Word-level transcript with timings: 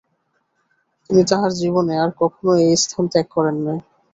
তিনি 1.03 1.21
তাঁহার 1.29 1.51
জীবনে 1.59 1.93
আর 1.97 2.09
কখনও 2.21 2.53
এই 2.63 2.75
স্থান 2.83 3.03
ত্যাগ 3.11 3.27
করেন 3.35 3.57
নাই। 3.65 3.79